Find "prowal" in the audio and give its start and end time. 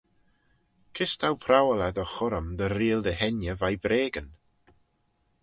1.43-1.81